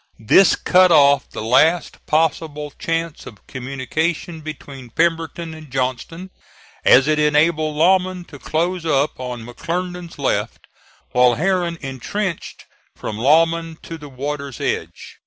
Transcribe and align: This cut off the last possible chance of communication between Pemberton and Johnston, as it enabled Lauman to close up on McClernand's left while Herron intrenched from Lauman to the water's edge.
This 0.25 0.55
cut 0.55 0.91
off 0.91 1.29
the 1.29 1.43
last 1.43 2.03
possible 2.07 2.73
chance 2.79 3.27
of 3.27 3.45
communication 3.45 4.41
between 4.41 4.89
Pemberton 4.89 5.53
and 5.53 5.69
Johnston, 5.69 6.31
as 6.83 7.07
it 7.07 7.19
enabled 7.19 7.75
Lauman 7.75 8.25
to 8.25 8.39
close 8.39 8.83
up 8.83 9.19
on 9.19 9.45
McClernand's 9.45 10.17
left 10.17 10.65
while 11.11 11.35
Herron 11.35 11.77
intrenched 11.81 12.65
from 12.95 13.19
Lauman 13.19 13.77
to 13.83 13.95
the 13.99 14.09
water's 14.09 14.59
edge. 14.59 15.17